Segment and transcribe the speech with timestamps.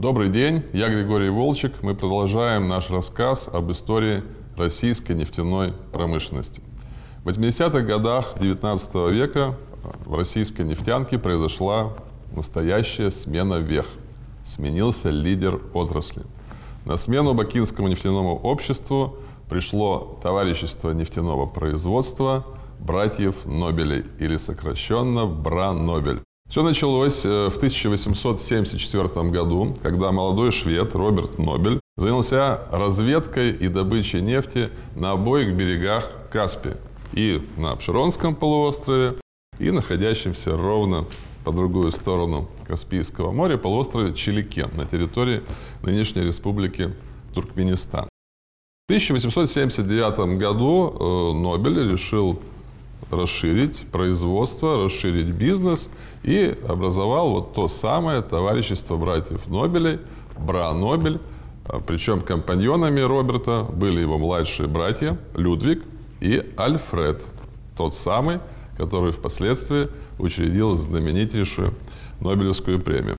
[0.00, 1.82] Добрый день, я Григорий Волчек.
[1.82, 4.22] Мы продолжаем наш рассказ об истории
[4.56, 6.62] российской нефтяной промышленности.
[7.22, 9.58] В 80-х годах 19 века
[10.06, 11.92] в российской нефтянке произошла
[12.34, 13.88] настоящая смена вех.
[14.46, 16.22] Сменился лидер отрасли.
[16.86, 19.16] На смену Бакинскому нефтяному обществу
[19.50, 22.46] пришло товарищество нефтяного производства
[22.78, 26.20] братьев Нобелей, или сокращенно БРА-Нобель.
[26.50, 34.20] Все началось э, в 1874 году, когда молодой швед Роберт Нобель занялся разведкой и добычей
[34.20, 36.76] нефти на обоих берегах Каспия.
[37.12, 39.14] И на Обширонском полуострове,
[39.60, 41.06] и находящемся ровно
[41.44, 45.44] по другую сторону Каспийского моря полуострове Чиликен на территории
[45.84, 46.92] нынешней республики
[47.32, 48.08] Туркменистан.
[48.88, 52.40] В 1879 году э, Нобель решил
[53.10, 55.90] расширить производство, расширить бизнес
[56.22, 59.98] и образовал вот то самое товарищество братьев Нобелей,
[60.38, 61.20] Бра Нобель.
[61.64, 65.84] А, Причем компаньонами Роберта были его младшие братья Людвиг
[66.20, 67.24] и Альфред,
[67.76, 68.38] тот самый,
[68.76, 71.74] который впоследствии учредил знаменитейшую
[72.20, 73.16] Нобелевскую премию.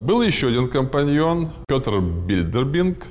[0.00, 3.06] Был еще один компаньон, Петр Бильдербинг,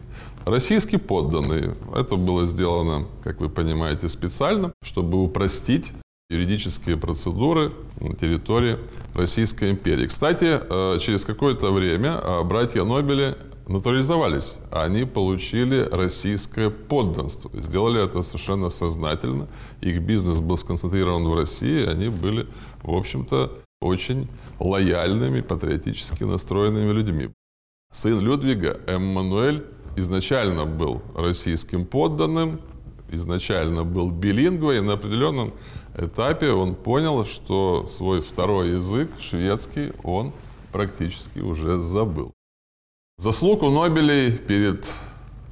[0.45, 1.75] Российский подданный.
[1.93, 5.91] Это было сделано, как вы понимаете, специально, чтобы упростить
[6.31, 8.77] юридические процедуры на территории
[9.13, 10.07] Российской империи.
[10.07, 13.35] Кстати, э, через какое-то время э, братья Нобели
[13.67, 14.55] натурализовались.
[14.71, 17.51] Они получили российское подданство.
[17.61, 19.47] Сделали это совершенно сознательно.
[19.81, 21.85] Их бизнес был сконцентрирован в России.
[21.85, 22.47] Они были,
[22.81, 24.27] в общем-то, очень
[24.59, 27.29] лояльными, патриотически настроенными людьми.
[27.91, 32.61] Сын Людвига, Эммануэль, изначально был российским подданным,
[33.11, 35.53] изначально был билингвой, и на определенном
[35.97, 40.33] этапе он понял, что свой второй язык, шведский, он
[40.71, 42.31] практически уже забыл.
[43.17, 44.85] Заслуг у Нобелей перед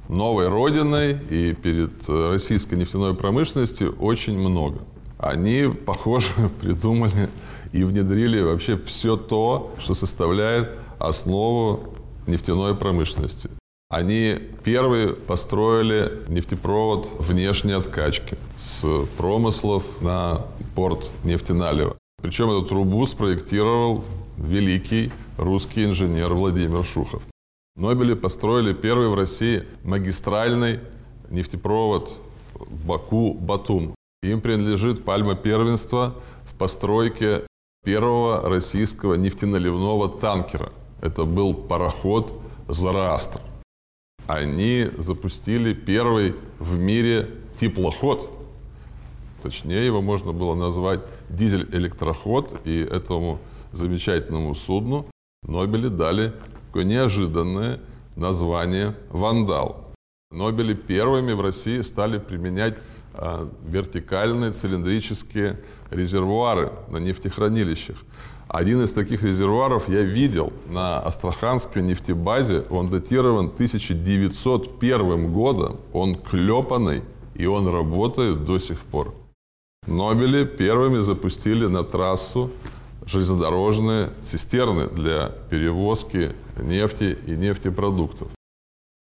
[0.08, 4.80] новой родиной и перед российской нефтяной промышленностью очень много.
[5.18, 7.28] Они, похоже, придумали
[7.72, 11.94] и внедрили вообще все то, что составляет основу
[12.26, 13.50] нефтяной промышленности.
[13.90, 18.86] Они первые построили нефтепровод внешней откачки с
[19.16, 20.46] промыслов на
[20.76, 21.96] порт Нефтеналево.
[22.22, 24.04] Причем эту трубу спроектировал
[24.36, 27.24] великий русский инженер Владимир Шухов.
[27.74, 30.78] Нобели построили первый в России магистральный
[31.28, 32.16] нефтепровод
[32.86, 33.96] Баку-Батум.
[34.22, 36.14] Им принадлежит пальма первенства
[36.44, 37.42] в постройке
[37.84, 40.70] первого российского нефтеналивного танкера.
[41.00, 43.40] Это был пароход «Зараастр»
[44.34, 47.30] они запустили первый в мире
[47.60, 48.30] теплоход.
[49.42, 53.38] Точнее, его можно было назвать дизель-электроход, и этому
[53.72, 55.06] замечательному судну
[55.42, 56.32] Нобели дали
[56.66, 57.80] такое неожиданное
[58.14, 59.94] название «Вандал».
[60.30, 62.76] Нобели первыми в России стали применять
[63.66, 65.60] вертикальные цилиндрические
[65.90, 67.98] резервуары на нефтехранилищах.
[68.48, 72.64] Один из таких резервуаров я видел на Астраханской нефтебазе.
[72.70, 75.76] Он датирован 1901 годом.
[75.92, 77.02] Он клепанный,
[77.36, 79.14] и он работает до сих пор.
[79.86, 82.50] Нобели первыми запустили на трассу
[83.06, 88.28] железнодорожные цистерны для перевозки нефти и нефтепродуктов.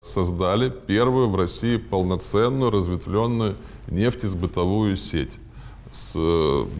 [0.02, 5.34] Создали первую в России полноценную разветвленную нефтесбытовую сеть
[5.92, 6.16] с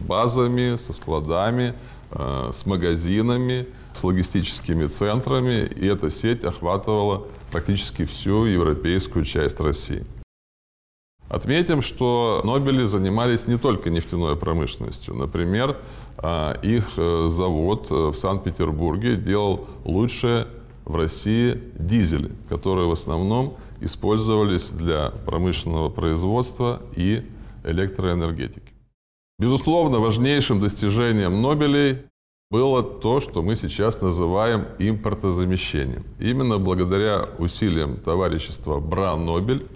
[0.06, 1.74] базами, со складами,
[2.12, 10.04] Э, с магазинами, с логистическими центрами, и эта сеть охватывала практически всю европейскую часть России.
[11.28, 15.14] Отметим, что Нобели занимались не только нефтяной промышленностью.
[15.14, 15.76] Например,
[16.18, 20.48] э, их э, завод в Санкт-Петербурге делал лучшие
[20.90, 27.22] в России дизели, которые в основном использовались для промышленного производства и
[27.64, 28.72] электроэнергетики.
[29.38, 31.98] Безусловно, важнейшим достижением Нобелей
[32.50, 36.04] было то, что мы сейчас называем импортозамещением.
[36.18, 39.66] Именно благодаря усилиям товарищества Бра-Нобель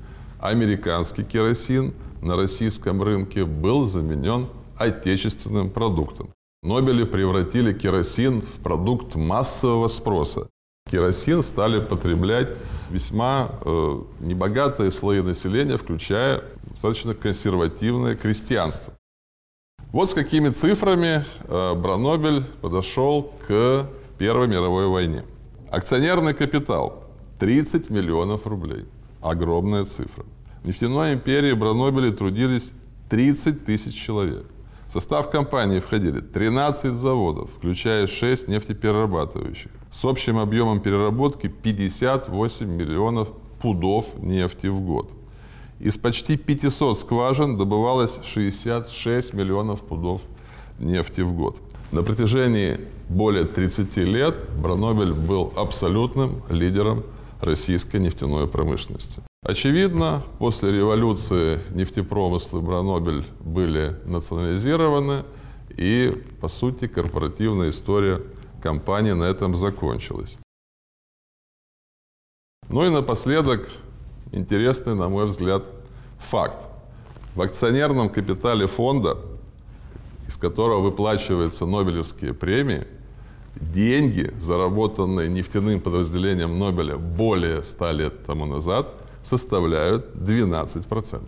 [0.40, 6.34] американский керосин на российском рынке был заменен отечественным продуктом.
[6.62, 10.49] Нобели превратили керосин в продукт массового спроса.
[10.94, 12.50] Керосин стали потреблять
[12.88, 18.94] весьма э, небогатые слои населения, включая достаточно консервативное крестьянство.
[19.91, 23.88] Вот с какими цифрами э, Бранобель подошел к
[24.19, 25.25] Первой мировой войне.
[25.69, 27.02] Акционерный капитал
[27.41, 28.85] 30 миллионов рублей.
[29.20, 30.25] Огромная цифра.
[30.62, 32.70] В нефтяной империи Бранобели трудились
[33.11, 34.46] 30 тысяч человек.
[34.94, 43.29] Состав компании входили 13 заводов, включая 6 нефтеперерабатывающих, с общим объемом переработки 58 миллионов
[43.61, 45.11] пудов нефти в год.
[45.81, 50.23] Из почти 500 скважин добывалось 66 миллионов пудов
[50.79, 51.58] нефти в год.
[51.91, 57.02] На протяжении более 30 лет Бранобель был абсолютным лидером
[57.41, 59.23] российской нефтяной промышленности.
[59.44, 65.25] Очевидно, после революции нефтепромыслы Бранобель были национализированы,
[65.69, 68.23] и, по сути, корпоративная история
[68.62, 70.38] компании на этом закончилась.
[72.70, 73.69] Ну и напоследок,
[74.32, 75.64] интересный, на мой взгляд,
[76.19, 76.67] факт.
[77.35, 79.19] В акционерном капитале фонда,
[80.26, 82.87] из которого выплачиваются Нобелевские премии,
[83.56, 91.22] деньги, заработанные нефтяным подразделением Нобеля более 100 лет тому назад, составляют 12%.